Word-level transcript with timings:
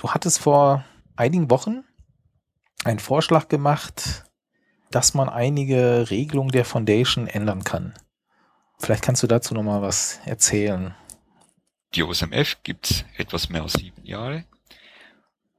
Du 0.00 0.08
hattest 0.08 0.38
vor 0.38 0.82
einigen 1.14 1.50
Wochen 1.50 1.84
einen 2.84 3.00
Vorschlag 3.00 3.48
gemacht, 3.48 4.24
dass 4.90 5.12
man 5.12 5.28
einige 5.28 6.08
Regelungen 6.08 6.52
der 6.52 6.64
Foundation 6.64 7.26
ändern 7.26 7.64
kann. 7.64 7.92
Vielleicht 8.78 9.04
kannst 9.04 9.22
du 9.22 9.26
dazu 9.26 9.52
nochmal 9.52 9.82
was 9.82 10.18
erzählen. 10.24 10.94
Die 11.94 12.02
OSMF 12.02 12.62
gibt's 12.62 13.04
etwas 13.18 13.50
mehr 13.50 13.60
als 13.60 13.74
sieben 13.74 14.02
Jahre 14.06 14.46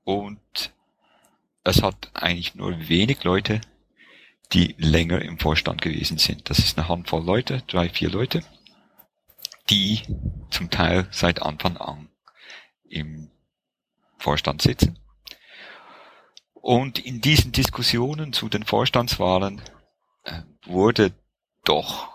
und 0.06 0.74
es 1.64 1.84
hat 1.84 2.10
eigentlich 2.16 2.56
nur 2.56 2.90
wenig 2.90 3.24
Leute, 3.24 3.62
die 4.54 4.74
länger 4.80 5.22
im 5.22 5.38
Vorstand 5.38 5.84
gewesen 5.84 6.18
sind. 6.18 6.50
Das 6.50 6.58
ist 6.58 6.80
eine 6.80 6.90
Handvoll 6.90 7.24
Leute, 7.24 7.62
drei, 7.68 7.90
vier 7.90 8.10
Leute, 8.10 8.44
die 9.70 10.02
zum 10.50 10.72
Teil 10.72 11.08
seit 11.12 11.44
Anfang 11.44 11.78
an 11.78 12.10
im 12.90 13.30
Vorstand 14.22 14.62
sitzen. 14.62 15.00
Und 16.54 17.00
in 17.00 17.22
diesen 17.22 17.52
Diskussionen 17.52 18.34
zu 18.34 18.48
den 18.48 18.64
Vorstandswahlen 18.64 19.62
äh, 20.24 20.42
wurde 20.66 21.14
doch 21.64 22.10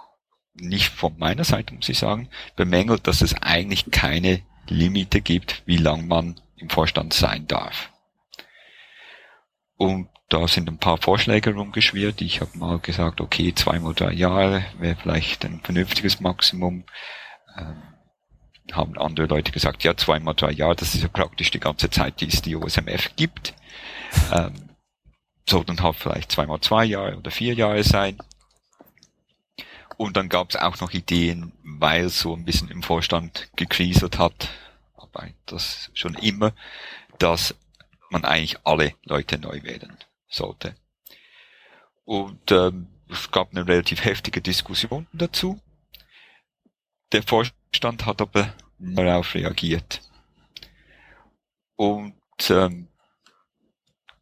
nicht 0.54 0.88
von 0.88 1.18
meiner 1.18 1.44
Seite, 1.44 1.74
muss 1.74 1.88
ich 1.88 1.98
sagen, 1.98 2.30
bemängelt, 2.54 3.06
dass 3.06 3.20
es 3.20 3.34
eigentlich 3.42 3.90
keine 3.90 4.42
Limite 4.68 5.20
gibt, 5.20 5.62
wie 5.66 5.76
lang 5.76 6.06
man 6.06 6.40
im 6.56 6.70
Vorstand 6.70 7.12
sein 7.12 7.46
darf. 7.46 7.90
Und 9.76 10.08
da 10.28 10.48
sind 10.48 10.68
ein 10.68 10.78
paar 10.78 10.98
Vorschläge 10.98 11.54
rumgeschwirrt. 11.54 12.20
Ich 12.20 12.40
habe 12.40 12.56
mal 12.58 12.78
gesagt, 12.78 13.20
okay, 13.20 13.54
zweimal 13.54 13.94
drei 13.94 14.12
Jahre 14.12 14.64
wäre 14.78 14.96
vielleicht 14.96 15.44
ein 15.44 15.60
vernünftiges 15.60 16.20
Maximum. 16.20 16.84
Ähm, 17.56 17.82
haben 18.72 18.98
andere 18.98 19.26
Leute 19.26 19.52
gesagt, 19.52 19.84
ja, 19.84 19.96
zweimal 19.96 20.34
drei 20.34 20.50
Jahre, 20.50 20.76
das 20.76 20.94
ist 20.94 21.02
ja 21.02 21.08
praktisch 21.08 21.50
die 21.50 21.60
ganze 21.60 21.90
Zeit, 21.90 22.20
die 22.20 22.28
es 22.28 22.42
die 22.42 22.56
OSMF 22.56 23.16
gibt. 23.16 23.54
Ähm, 24.32 24.70
sollten 25.48 25.82
halt 25.82 25.96
vielleicht 25.96 26.32
zweimal 26.32 26.60
zwei 26.60 26.84
Jahre 26.84 27.16
oder 27.16 27.30
vier 27.30 27.54
Jahre 27.54 27.84
sein. 27.84 28.18
Und 29.96 30.16
dann 30.16 30.28
gab 30.28 30.50
es 30.50 30.56
auch 30.56 30.80
noch 30.80 30.92
Ideen, 30.92 31.52
weil 31.62 32.08
so 32.08 32.34
ein 32.34 32.44
bisschen 32.44 32.70
im 32.70 32.82
Vorstand 32.82 33.48
gekriselt 33.56 34.18
hat, 34.18 34.48
aber 34.96 35.28
das 35.46 35.90
schon 35.94 36.14
immer, 36.14 36.52
dass 37.18 37.54
man 38.10 38.24
eigentlich 38.24 38.58
alle 38.64 38.94
Leute 39.04 39.38
neu 39.38 39.62
wählen 39.62 39.96
sollte. 40.28 40.76
Und 42.04 42.52
ähm, 42.52 42.88
es 43.08 43.30
gab 43.30 43.50
eine 43.50 43.66
relativ 43.66 44.04
heftige 44.04 44.40
Diskussion 44.40 45.06
dazu. 45.12 45.60
Der 47.12 47.22
Vorstand 47.22 47.56
hat 47.82 48.20
aber 48.20 48.54
darauf 48.78 49.34
reagiert. 49.34 50.02
Und 51.76 52.14
ähm, 52.50 52.88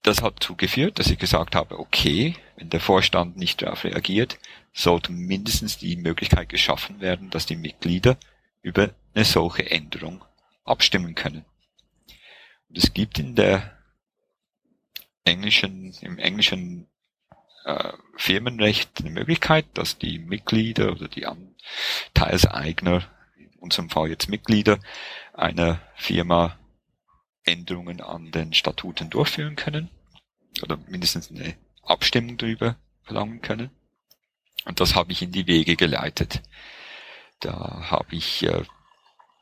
das 0.03 0.23
hat 0.23 0.43
zugeführt, 0.43 0.99
dass 0.99 1.11
ich 1.11 1.19
gesagt 1.19 1.55
habe, 1.55 1.79
okay, 1.79 2.37
wenn 2.57 2.71
der 2.71 2.81
Vorstand 2.81 3.37
nicht 3.37 3.63
darauf 3.63 3.85
reagiert, 3.85 4.39
sollte 4.73 5.13
mindestens 5.13 5.79
die 5.79 5.97
Möglichkeit 5.97 6.49
geschaffen 6.49 7.01
werden, 7.01 7.31
dass 7.31 7.47
die 7.47 7.57
Mitglieder 7.57 8.17
über 8.61 8.91
eine 9.15 9.25
solche 9.25 9.71
Änderung 9.71 10.25
abstimmen 10.65 11.15
können. 11.15 11.45
Und 12.69 12.79
es 12.79 12.93
gibt 12.93 13.19
in 13.19 13.35
der 13.35 13.79
englischen, 15.25 15.95
im 16.01 16.19
englischen 16.19 16.89
äh, 17.65 17.93
Firmenrecht 18.17 19.01
eine 19.01 19.11
Möglichkeit, 19.11 19.67
dass 19.75 19.99
die 19.99 20.19
Mitglieder 20.19 20.93
oder 20.93 21.09
die 21.09 21.27
Anteilseigner, 21.27 23.09
Fall 23.71 24.09
jetzt 24.09 24.29
Mitglieder, 24.29 24.79
einer 25.33 25.81
Firma 25.97 26.59
Änderungen 27.45 28.01
an 28.01 28.31
den 28.31 28.55
Statuten 28.55 29.11
durchführen 29.11 29.57
können 29.57 29.91
oder 30.63 30.79
mindestens 30.89 31.31
eine 31.31 31.57
Abstimmung 31.83 32.37
darüber 32.39 32.77
verlangen 33.03 33.43
können. 33.43 33.71
Und 34.65 34.81
das 34.81 34.95
habe 34.95 35.13
ich 35.13 35.23
in 35.23 35.33
die 35.33 35.47
Wege 35.47 35.77
geleitet. 35.77 36.43
Da 37.41 37.91
habe 37.91 38.17
ich 38.17 38.43
äh, 38.45 38.65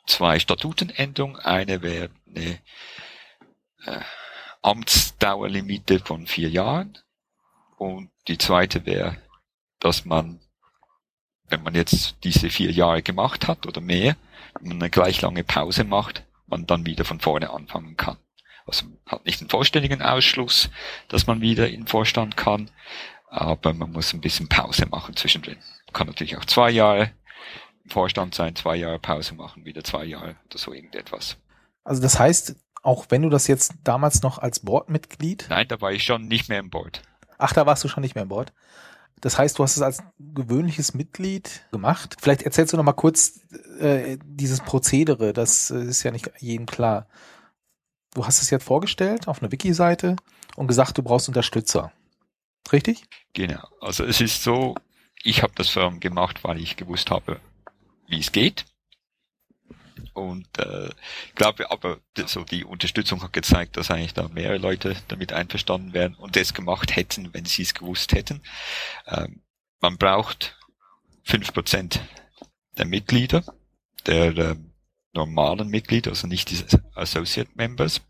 zwei 0.06 0.38
Statutenänderungen. 0.38 1.36
Eine 1.36 1.82
wäre 1.82 2.10
eine 2.26 2.58
äh, 3.84 4.00
Amtsdauerlimite 4.62 6.00
von 6.00 6.26
vier 6.26 6.48
Jahren 6.48 6.98
und 7.76 8.10
die 8.28 8.38
zweite 8.38 8.86
wäre, 8.86 9.16
dass 9.80 10.04
man, 10.04 10.41
wenn 11.52 11.62
man 11.62 11.74
jetzt 11.74 12.16
diese 12.24 12.50
vier 12.50 12.72
Jahre 12.72 13.02
gemacht 13.02 13.46
hat 13.46 13.66
oder 13.66 13.80
mehr, 13.80 14.16
wenn 14.58 14.68
man 14.68 14.80
eine 14.80 14.90
gleich 14.90 15.20
lange 15.20 15.44
Pause 15.44 15.84
macht, 15.84 16.24
man 16.46 16.66
dann 16.66 16.86
wieder 16.86 17.04
von 17.04 17.20
vorne 17.20 17.50
anfangen 17.50 17.96
kann. 17.96 18.16
Also 18.66 18.86
man 18.86 18.98
hat 19.06 19.24
nicht 19.26 19.40
einen 19.40 19.50
vollständigen 19.50 20.02
Ausschluss, 20.02 20.70
dass 21.08 21.26
man 21.26 21.40
wieder 21.40 21.68
in 21.68 21.86
Vorstand 21.86 22.36
kann, 22.36 22.70
aber 23.28 23.72
man 23.72 23.92
muss 23.92 24.12
ein 24.12 24.20
bisschen 24.20 24.48
Pause 24.48 24.86
machen 24.86 25.16
zwischendrin. 25.16 25.58
Man 25.86 25.92
kann 25.92 26.06
natürlich 26.06 26.36
auch 26.36 26.44
zwei 26.44 26.70
Jahre 26.70 27.12
im 27.84 27.90
Vorstand 27.90 28.34
sein, 28.34 28.56
zwei 28.56 28.76
Jahre 28.76 28.98
Pause 28.98 29.34
machen, 29.34 29.64
wieder 29.64 29.84
zwei 29.84 30.04
Jahre 30.04 30.36
oder 30.48 30.58
so 30.58 30.72
irgendetwas. 30.72 31.36
Also 31.84 32.00
das 32.00 32.19
heißt, 32.19 32.56
auch 32.82 33.06
wenn 33.10 33.22
du 33.22 33.28
das 33.28 33.46
jetzt 33.46 33.74
damals 33.84 34.22
noch 34.22 34.38
als 34.38 34.60
Boardmitglied? 34.60 35.46
Nein, 35.48 35.69
da 35.69 35.80
war 35.80 35.92
ich 35.92 36.04
schon 36.04 36.28
nicht 36.28 36.48
mehr 36.48 36.58
im 36.58 36.70
Board. 36.70 37.02
Ach, 37.38 37.52
da 37.52 37.66
warst 37.66 37.82
du 37.84 37.88
schon 37.88 38.02
nicht 38.02 38.14
mehr 38.14 38.22
im 38.22 38.28
Board. 38.28 38.52
Das 39.22 39.38
heißt, 39.38 39.58
du 39.58 39.62
hast 39.62 39.76
es 39.76 39.82
als 39.82 40.02
gewöhnliches 40.18 40.94
Mitglied 40.94 41.64
gemacht. 41.70 42.16
Vielleicht 42.20 42.42
erzählst 42.42 42.72
du 42.72 42.76
noch 42.76 42.84
mal 42.84 42.92
kurz 42.92 43.40
äh, 43.78 44.18
dieses 44.24 44.60
Prozedere. 44.60 45.32
Das 45.32 45.70
äh, 45.70 45.84
ist 45.84 46.02
ja 46.02 46.10
nicht 46.10 46.30
jedem 46.40 46.66
klar. 46.66 47.06
Du 48.14 48.26
hast 48.26 48.42
es 48.42 48.50
jetzt 48.50 48.64
vorgestellt 48.64 49.28
auf 49.28 49.40
einer 49.40 49.52
Wiki-Seite 49.52 50.16
und 50.56 50.66
gesagt, 50.66 50.98
du 50.98 51.04
brauchst 51.04 51.28
Unterstützer. 51.28 51.92
Richtig? 52.72 53.04
Genau. 53.32 53.62
Also 53.80 54.04
es 54.04 54.20
ist 54.20 54.42
so, 54.42 54.74
ich 55.22 55.42
habe 55.44 55.52
das 55.54 55.68
Firm 55.68 56.00
gemacht, 56.00 56.42
weil 56.42 56.58
ich 56.58 56.76
gewusst 56.76 57.12
habe, 57.12 57.40
wie 58.08 58.18
es 58.18 58.32
geht. 58.32 58.64
Und 60.12 60.46
äh, 60.58 60.90
glaube 61.34 61.70
aber, 61.70 61.98
so 62.26 62.44
die 62.44 62.64
Unterstützung 62.64 63.22
hat 63.22 63.32
gezeigt, 63.32 63.76
dass 63.76 63.90
eigentlich 63.90 64.14
da 64.14 64.28
mehrere 64.28 64.58
Leute 64.58 64.96
damit 65.08 65.32
einverstanden 65.32 65.92
wären 65.92 66.14
und 66.14 66.36
das 66.36 66.54
gemacht 66.54 66.96
hätten, 66.96 67.32
wenn 67.34 67.44
sie 67.44 67.62
es 67.62 67.74
gewusst 67.74 68.12
hätten. 68.12 68.42
Ähm, 69.06 69.42
man 69.80 69.98
braucht 69.98 70.56
fünf 71.24 71.52
Prozent 71.52 72.00
der 72.78 72.86
Mitglieder, 72.86 73.44
der 74.06 74.36
äh, 74.36 74.56
normalen 75.12 75.68
Mitglieder, 75.68 76.10
also 76.10 76.26
nicht 76.26 76.50
diese 76.50 76.66
Associate 76.94 77.50
Members, 77.54 78.00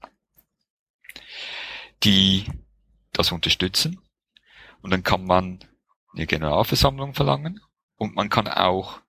die 2.03 2.47
das 3.13 3.33
unterstützen. 3.33 4.01
Und 4.81 4.91
dann 4.91 5.03
kann 5.03 5.25
man 5.25 5.61
eine 6.15 6.27
Generalversammlung 6.27 7.15
verlangen 7.15 7.61
und 7.97 8.15
man 8.15 8.29
kann 8.29 8.49
auch 8.49 9.01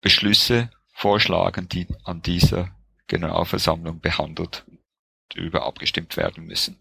Beschlüsse 0.00 0.70
vorschlagen, 1.02 1.68
die 1.68 1.88
an 2.04 2.22
dieser 2.22 2.70
Generalversammlung 3.08 3.98
behandelt 3.98 4.64
und 4.68 4.78
darüber 5.30 5.66
abgestimmt 5.66 6.16
werden 6.16 6.46
müssen. 6.46 6.78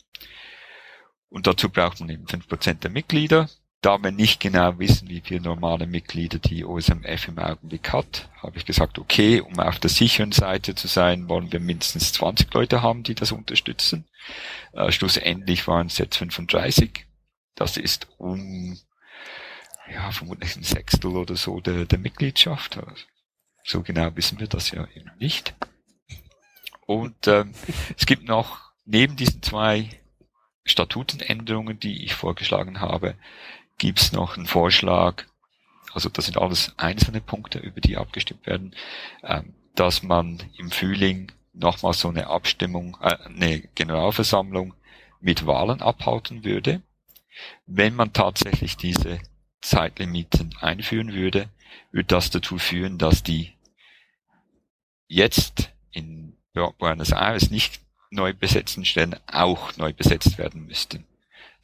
Und 1.29 1.47
dazu 1.47 1.69
braucht 1.69 1.99
man 1.99 2.09
eben 2.09 2.27
fünf 2.27 2.47
Prozent 2.47 2.83
der 2.83 2.91
Mitglieder. 2.91 3.49
Da 3.81 3.97
wir 3.97 4.11
nicht 4.11 4.39
genau 4.39 4.77
wissen, 4.77 5.09
wie 5.09 5.21
viele 5.21 5.41
normale 5.41 5.87
Mitglieder 5.87 6.37
die 6.37 6.63
OSMF 6.63 7.29
im 7.29 7.39
Augenblick 7.39 7.91
hat, 7.91 8.29
habe 8.43 8.57
ich 8.57 8.65
gesagt, 8.65 8.99
okay, 8.99 9.41
um 9.41 9.59
auf 9.59 9.79
der 9.79 9.89
sicheren 9.89 10.31
Seite 10.31 10.75
zu 10.75 10.87
sein, 10.87 11.27
wollen 11.27 11.51
wir 11.51 11.59
mindestens 11.59 12.13
20 12.13 12.53
Leute 12.53 12.83
haben, 12.83 13.01
die 13.01 13.15
das 13.15 13.31
unterstützen. 13.31 14.05
Äh, 14.73 14.91
schlussendlich 14.91 15.67
waren 15.67 15.87
es 15.87 15.97
jetzt 15.97 16.17
35. 16.17 17.07
Das 17.55 17.75
ist 17.75 18.07
um, 18.19 18.77
ja, 19.91 20.11
vermutlich 20.11 20.55
ein 20.55 20.63
Sechstel 20.63 21.17
oder 21.17 21.35
so 21.35 21.59
der, 21.59 21.85
der 21.85 21.97
Mitgliedschaft. 21.97 22.77
Also 22.77 23.03
so 23.63 23.81
genau 23.81 24.15
wissen 24.15 24.39
wir 24.39 24.47
das 24.47 24.71
ja 24.71 24.87
eben 24.95 25.11
nicht. 25.19 25.53
Und 26.85 27.27
ähm, 27.27 27.53
es 27.97 28.05
gibt 28.05 28.23
noch 28.27 28.59
neben 28.85 29.15
diesen 29.15 29.41
zwei 29.41 29.89
Statutenänderungen, 30.65 31.79
die 31.79 32.03
ich 32.03 32.13
vorgeschlagen 32.13 32.81
habe, 32.81 33.15
gibt 33.77 33.99
es 33.99 34.11
noch 34.11 34.37
einen 34.37 34.45
Vorschlag, 34.45 35.25
also 35.93 36.09
das 36.09 36.25
sind 36.25 36.37
alles 36.37 36.73
einzelne 36.77 37.21
Punkte, 37.21 37.59
über 37.59 37.81
die 37.81 37.97
abgestimmt 37.97 38.45
werden, 38.45 38.75
ähm, 39.23 39.53
dass 39.75 40.03
man 40.03 40.43
im 40.57 40.71
Frühling 40.71 41.31
nochmal 41.53 41.93
so 41.93 42.09
eine 42.09 42.27
Abstimmung, 42.27 42.97
äh, 43.01 43.17
eine 43.25 43.61
Generalversammlung 43.75 44.73
mit 45.19 45.45
Wahlen 45.45 45.81
abhalten 45.81 46.43
würde. 46.43 46.81
Wenn 47.65 47.95
man 47.95 48.13
tatsächlich 48.13 48.77
diese 48.77 49.19
Zeitlimiten 49.61 50.55
einführen 50.59 51.13
würde, 51.13 51.49
würde 51.91 52.07
das 52.07 52.29
dazu 52.29 52.57
führen, 52.57 52.97
dass 52.97 53.23
die 53.23 53.53
jetzt 55.07 55.71
in 55.91 56.37
Buenos 56.53 57.11
Aires 57.11 57.49
nicht 57.49 57.79
neu 58.09 58.33
besetzten 58.33 58.85
Stellen 58.85 59.15
auch 59.27 59.75
neu 59.77 59.93
besetzt 59.93 60.37
werden 60.37 60.65
müssten. 60.65 61.05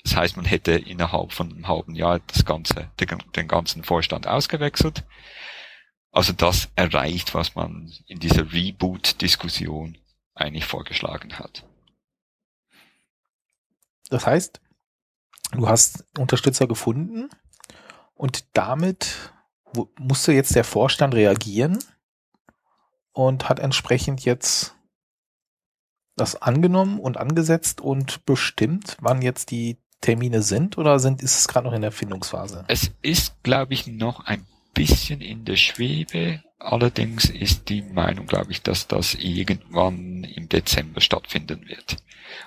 Das 0.03 0.15
heißt, 0.15 0.37
man 0.37 0.45
hätte 0.45 0.71
innerhalb 0.71 1.33
von 1.33 1.51
einem 1.51 1.67
halben 1.67 1.95
Jahr 1.95 2.19
das 2.27 2.45
ganze, 2.45 2.89
den, 2.99 3.21
den 3.35 3.47
ganzen 3.47 3.83
Vorstand 3.83 4.27
ausgewechselt. 4.27 5.03
Also 6.11 6.31
das 6.33 6.69
erreicht, 6.75 7.33
was 7.33 7.55
man 7.55 7.91
in 8.07 8.19
dieser 8.19 8.53
Reboot-Diskussion 8.53 9.97
eigentlich 10.33 10.65
vorgeschlagen 10.65 11.37
hat. 11.37 11.65
Das 14.09 14.25
heißt, 14.25 14.61
du 15.51 15.67
hast 15.67 16.05
Unterstützer 16.17 16.67
gefunden 16.67 17.29
und 18.17 18.45
damit 18.53 19.31
musste 19.99 20.33
jetzt 20.33 20.55
der 20.55 20.63
Vorstand 20.63 21.13
reagieren 21.13 21.79
und 23.13 23.49
hat 23.49 23.59
entsprechend 23.59 24.25
jetzt 24.25 24.75
das 26.15 26.41
angenommen 26.41 26.99
und 26.99 27.17
angesetzt 27.17 27.79
und 27.79 28.25
bestimmt, 28.25 28.97
wann 29.01 29.21
jetzt 29.21 29.51
die 29.51 29.77
Termine 30.01 30.41
sind 30.41 30.77
oder 30.77 30.99
sind, 30.99 31.21
ist 31.21 31.39
es 31.39 31.47
gerade 31.47 31.67
noch 31.67 31.73
in 31.73 31.81
der 31.81 31.91
Findungsphase? 31.91 32.65
Es 32.67 32.91
ist, 33.01 33.41
glaube 33.43 33.73
ich, 33.73 33.87
noch 33.87 34.25
ein 34.25 34.45
bisschen 34.73 35.21
in 35.21 35.45
der 35.45 35.55
Schwebe. 35.55 36.43
Allerdings 36.59 37.29
ist 37.29 37.69
die 37.69 37.83
Meinung, 37.83 38.25
glaube 38.25 38.51
ich, 38.51 38.63
dass 38.63 38.87
das 38.87 39.13
irgendwann 39.13 40.23
im 40.23 40.49
Dezember 40.49 41.01
stattfinden 41.01 41.67
wird. 41.67 41.97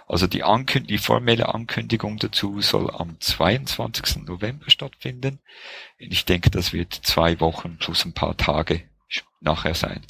Also 0.07 0.27
die, 0.27 0.43
Ankünd 0.43 0.91
die 0.91 0.99
formelle 0.99 1.55
Ankündigung 1.55 2.19
dazu 2.19 2.61
soll 2.61 2.91
am 2.91 3.21
22. 3.21 4.25
November 4.25 4.69
stattfinden. 4.69 5.39
Ich 5.97 6.25
denke, 6.25 6.51
das 6.51 6.73
wird 6.73 6.93
zwei 6.93 7.39
Wochen 7.41 7.79
plus 7.79 8.05
ein 8.05 8.13
paar 8.13 8.37
Tage 8.37 8.83
nachher 9.41 9.75
sein. 9.75 10.05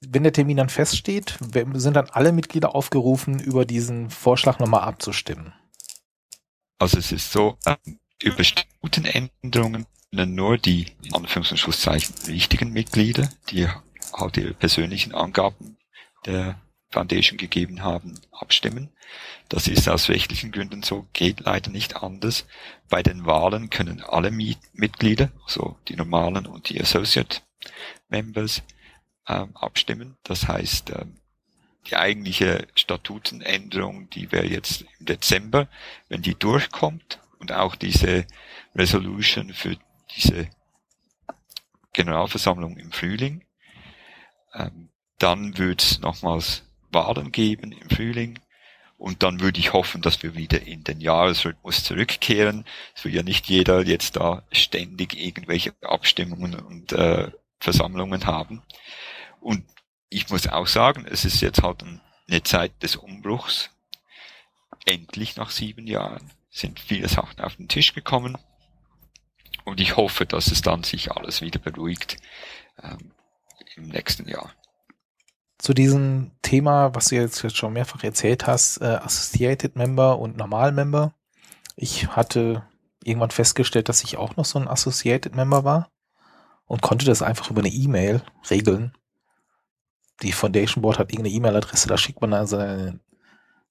Wenn 0.00 0.22
der 0.22 0.32
Termin 0.32 0.58
dann 0.58 0.68
feststeht, 0.68 1.38
sind 1.74 1.94
dann 1.94 2.10
alle 2.10 2.32
Mitglieder 2.32 2.74
aufgerufen, 2.74 3.40
über 3.40 3.64
diesen 3.64 4.10
Vorschlag 4.10 4.58
nochmal 4.58 4.82
abzustimmen? 4.82 5.54
Also 6.78 6.98
es 6.98 7.10
ist 7.10 7.32
so, 7.32 7.58
äh, 7.64 7.76
über 8.22 8.44
Statutenänderungen 8.44 9.86
nur 10.26 10.58
die, 10.58 10.86
in 11.02 11.12
Anführungs- 11.12 11.50
und 11.50 11.58
Schlusszeichen, 11.58 12.14
wichtigen 12.26 12.72
Mitglieder, 12.72 13.28
die 13.50 13.68
halt 14.12 14.36
ihre 14.36 14.54
persönlichen 14.54 15.14
Angaben 15.14 15.76
der 16.26 16.60
Foundation 16.90 17.36
gegeben 17.36 17.82
haben, 17.82 18.14
abstimmen. 18.32 18.90
Das 19.48 19.68
ist 19.68 19.88
aus 19.88 20.08
rechtlichen 20.08 20.52
Gründen 20.52 20.82
so, 20.82 21.06
geht 21.12 21.40
leider 21.40 21.70
nicht 21.70 21.96
anders. 21.96 22.46
Bei 22.88 23.02
den 23.02 23.26
Wahlen 23.26 23.70
können 23.70 24.02
alle 24.02 24.30
Mitglieder, 24.30 25.30
also 25.44 25.76
die 25.88 25.96
normalen 25.96 26.46
und 26.46 26.68
die 26.68 26.80
Associate 26.80 27.40
Members, 28.08 28.62
ähm, 29.26 29.56
abstimmen. 29.56 30.16
Das 30.22 30.48
heißt, 30.48 30.90
ähm, 30.90 31.18
die 31.86 31.96
eigentliche 31.96 32.66
Statutenänderung, 32.74 34.10
die 34.10 34.32
wäre 34.32 34.46
jetzt 34.46 34.84
im 34.98 35.06
Dezember, 35.06 35.68
wenn 36.08 36.22
die 36.22 36.34
durchkommt 36.34 37.20
und 37.38 37.52
auch 37.52 37.76
diese 37.76 38.26
Resolution 38.74 39.52
für 39.54 39.76
diese 40.16 40.48
Generalversammlung 41.92 42.76
im 42.76 42.92
Frühling. 42.92 43.44
Ähm, 44.54 44.90
dann 45.18 45.58
wird 45.58 45.82
es 45.82 46.00
nochmals 46.00 46.64
Wahlen 46.90 47.32
geben 47.32 47.72
im 47.72 47.90
Frühling. 47.90 48.38
Und 48.96 49.22
dann 49.22 49.40
würde 49.40 49.60
ich 49.60 49.72
hoffen, 49.72 50.02
dass 50.02 50.22
wir 50.24 50.34
wieder 50.34 50.62
in 50.62 50.82
den 50.82 51.00
Jahresrhythmus 51.00 51.84
zurückkehren. 51.84 52.64
Es 52.96 53.04
will 53.04 53.14
ja 53.14 53.22
nicht 53.22 53.46
jeder 53.46 53.82
jetzt 53.82 54.16
da 54.16 54.42
ständig 54.50 55.16
irgendwelche 55.16 55.72
Abstimmungen 55.82 56.56
und 56.56 56.92
äh, 56.92 57.30
Versammlungen 57.60 58.26
haben. 58.26 58.62
Und 59.40 59.64
ich 60.08 60.28
muss 60.30 60.48
auch 60.48 60.66
sagen, 60.66 61.06
es 61.08 61.24
ist 61.24 61.40
jetzt 61.40 61.62
halt 61.62 61.84
eine 62.28 62.42
Zeit 62.42 62.82
des 62.82 62.96
Umbruchs. 62.96 63.70
Endlich 64.84 65.36
nach 65.36 65.50
sieben 65.50 65.86
Jahren 65.86 66.30
sind 66.50 66.80
viele 66.80 67.08
Sachen 67.08 67.40
auf 67.40 67.56
den 67.56 67.68
Tisch 67.68 67.94
gekommen. 67.94 68.36
Und 69.64 69.80
ich 69.80 69.96
hoffe, 69.96 70.26
dass 70.26 70.48
es 70.48 70.62
dann 70.62 70.82
sich 70.82 71.12
alles 71.12 71.42
wieder 71.42 71.58
beruhigt 71.58 72.16
ähm, 72.82 73.12
im 73.76 73.88
nächsten 73.88 74.28
Jahr. 74.28 74.52
Zu 75.58 75.74
diesem 75.74 76.30
Thema, 76.42 76.94
was 76.94 77.06
du 77.06 77.16
jetzt 77.16 77.56
schon 77.56 77.72
mehrfach 77.72 78.02
erzählt 78.04 78.46
hast, 78.46 78.78
äh, 78.80 78.84
Associated 78.84 79.76
Member 79.76 80.18
und 80.18 80.36
Normal 80.36 80.72
Member. 80.72 81.14
Ich 81.76 82.08
hatte 82.08 82.64
irgendwann 83.02 83.30
festgestellt, 83.30 83.88
dass 83.88 84.04
ich 84.04 84.16
auch 84.16 84.36
noch 84.36 84.44
so 84.44 84.58
ein 84.58 84.68
Associated 84.68 85.34
Member 85.34 85.64
war 85.64 85.90
und 86.66 86.82
konnte 86.82 87.06
das 87.06 87.22
einfach 87.22 87.50
über 87.50 87.60
eine 87.60 87.70
E-Mail 87.70 88.22
regeln. 88.50 88.92
Die 90.22 90.32
Foundation 90.32 90.82
Board 90.82 90.98
hat 90.98 91.10
irgendeine 91.12 91.34
E-Mail-Adresse, 91.36 91.88
da 91.88 91.96
schickt 91.96 92.20
man 92.20 92.30
dann 92.30 92.46
seine, 92.46 93.00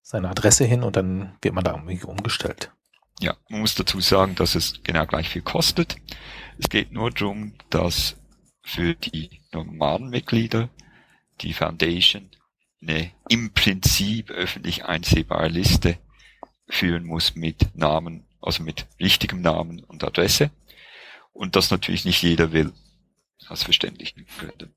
seine 0.02 0.30
Adresse 0.30 0.66
hin 0.66 0.84
und 0.84 0.96
dann 0.96 1.38
wird 1.42 1.54
man 1.54 1.64
da 1.64 1.72
irgendwie 1.72 2.04
umgestellt. 2.04 2.72
Ja, 3.20 3.36
man 3.50 3.62
muss 3.62 3.76
dazu 3.76 4.00
sagen, 4.00 4.36
dass 4.36 4.56
es 4.56 4.82
genau 4.84 5.06
gleich 5.06 5.30
viel 5.30 5.42
kostet. 5.42 5.96
Es 6.60 6.70
geht 6.70 6.92
nur 6.92 7.12
darum, 7.12 7.54
dass 7.70 8.16
für 8.62 8.94
die 8.94 9.42
normalen 9.52 10.10
Mitglieder 10.10 10.70
die 11.42 11.54
Foundation 11.54 12.30
eine 12.82 13.12
im 13.30 13.54
Prinzip 13.54 14.30
öffentlich 14.30 14.86
einsehbare 14.86 15.48
Liste 15.48 15.98
führen 16.68 17.06
muss 17.06 17.36
mit 17.36 17.76
Namen, 17.76 18.28
also 18.42 18.62
mit 18.62 18.86
richtigem 19.00 19.42
Namen 19.42 19.84
und 19.84 20.04
Adresse. 20.04 20.52
Und 21.34 21.56
das 21.56 21.72
natürlich 21.72 22.06
nicht 22.06 22.22
jeder 22.22 22.52
will, 22.52 22.74
aus 23.48 23.64
verständlichen 23.64 24.28
Gründen. 24.38 24.76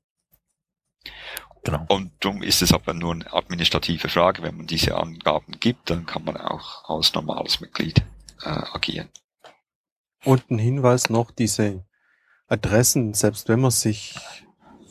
Genau. 1.63 1.85
Und 1.89 2.11
darum 2.21 2.41
ist 2.41 2.63
es 2.63 2.73
aber 2.73 2.93
nur 2.93 3.13
eine 3.13 3.33
administrative 3.33 4.09
Frage. 4.09 4.41
Wenn 4.41 4.57
man 4.57 4.67
diese 4.67 4.95
Angaben 4.95 5.59
gibt, 5.59 5.91
dann 5.91 6.07
kann 6.07 6.23
man 6.23 6.37
auch 6.37 6.89
als 6.89 7.13
normales 7.13 7.61
Mitglied 7.61 8.03
äh, 8.43 8.49
agieren. 8.49 9.09
Und 10.23 10.49
ein 10.51 10.59
Hinweis 10.59 11.09
noch, 11.09 11.31
diese 11.31 11.83
Adressen, 12.47 13.13
selbst 13.13 13.49
wenn 13.49 13.61
man 13.61 13.71
sich 13.71 14.19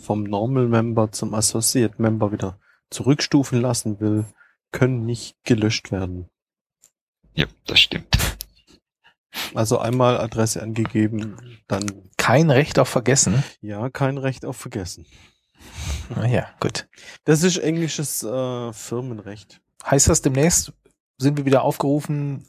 vom 0.03 0.25
Normal 0.25 0.67
Member 0.67 1.13
zum 1.13 1.35
Associate 1.35 1.95
Member 1.99 2.33
wieder 2.33 2.59
zurückstufen 2.91 3.61
lassen 3.61 4.01
will, 4.01 4.25
können 4.73 5.05
nicht 5.05 5.37
gelöscht 5.45 5.93
werden. 5.93 6.29
Ja, 7.35 7.47
das 7.67 7.81
stimmt. 7.81 8.19
Also 9.55 9.79
einmal 9.79 10.19
Adresse 10.19 10.63
angegeben, 10.63 11.61
dann. 11.69 12.11
Kein 12.17 12.51
Recht 12.51 12.79
auf 12.79 12.89
Vergessen? 12.89 13.43
Ja, 13.61 13.89
kein 13.91 14.19
Recht 14.19 14.45
auf 14.45 14.57
Vergessen. 14.57 15.07
Naja, 16.15 16.51
gut. 16.61 16.89
Das 17.25 17.43
ist 17.43 17.59
englisches 17.59 18.23
äh, 18.23 18.73
Firmenrecht. 18.73 19.61
Heißt 19.85 20.09
das 20.09 20.23
demnächst, 20.23 20.73
sind 21.21 21.37
wir 21.37 21.45
wieder 21.45 21.63
aufgerufen, 21.63 22.47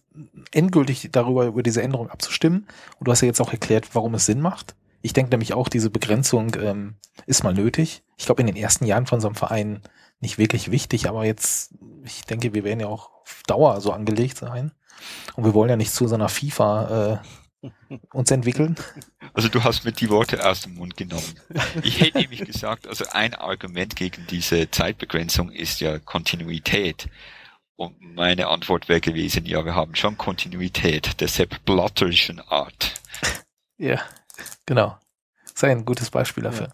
endgültig 0.53 1.09
darüber, 1.11 1.45
über 1.45 1.61
diese 1.61 1.81
Änderung 1.81 2.09
abzustimmen. 2.09 2.67
Und 2.97 3.07
du 3.07 3.11
hast 3.11 3.21
ja 3.21 3.27
jetzt 3.27 3.41
auch 3.41 3.51
erklärt, 3.51 3.93
warum 3.93 4.13
es 4.15 4.25
Sinn 4.25 4.41
macht. 4.41 4.75
Ich 5.01 5.13
denke 5.13 5.31
nämlich 5.31 5.53
auch, 5.53 5.67
diese 5.67 5.89
Begrenzung 5.89 6.55
ähm, 6.55 6.95
ist 7.25 7.43
mal 7.43 7.53
nötig. 7.53 8.03
Ich 8.17 8.25
glaube, 8.25 8.41
in 8.41 8.47
den 8.47 8.55
ersten 8.55 8.85
Jahren 8.85 9.07
von 9.07 9.19
so 9.19 9.27
einem 9.27 9.35
Verein 9.35 9.81
nicht 10.19 10.37
wirklich 10.37 10.71
wichtig, 10.71 11.09
aber 11.09 11.25
jetzt, 11.25 11.73
ich 12.05 12.21
denke, 12.23 12.53
wir 12.53 12.63
werden 12.63 12.79
ja 12.79 12.87
auch 12.87 13.09
auf 13.21 13.43
Dauer 13.47 13.81
so 13.81 13.91
angelegt 13.91 14.37
sein. 14.37 14.71
Und 15.35 15.43
wir 15.43 15.53
wollen 15.53 15.69
ja 15.69 15.75
nicht 15.75 15.91
zu 15.91 16.07
so 16.07 16.15
einer 16.15 16.29
FIFA 16.29 17.21
äh, 17.63 17.67
uns 18.13 18.31
entwickeln. 18.31 18.75
Also 19.33 19.49
du 19.49 19.63
hast 19.63 19.85
mir 19.85 19.91
die 19.91 20.09
Worte 20.09 20.45
aus 20.47 20.61
dem 20.61 20.75
Mund 20.75 20.97
genommen. 20.97 21.33
Ich 21.83 22.01
hätte 22.01 22.19
nämlich 22.19 22.43
gesagt, 22.45 22.87
also 22.87 23.05
ein 23.11 23.33
Argument 23.33 23.95
gegen 23.95 24.25
diese 24.27 24.69
Zeitbegrenzung 24.69 25.51
ist 25.51 25.79
ja 25.79 25.99
Kontinuität. 25.99 27.07
Und 27.81 27.99
meine 27.99 28.47
Antwort 28.47 28.89
wäre 28.89 29.01
gewesen, 29.01 29.47
ja, 29.47 29.65
wir 29.65 29.73
haben 29.73 29.95
schon 29.95 30.15
Kontinuität 30.15 31.19
der 31.19 31.27
Sepp 31.27 31.65
Blatterischen 31.65 32.39
Art. 32.39 33.01
Ja, 33.79 33.99
genau. 34.67 34.99
Sei 35.55 35.71
ein 35.71 35.83
gutes 35.83 36.11
Beispiel 36.11 36.43
dafür. 36.43 36.67
Ja. 36.67 36.73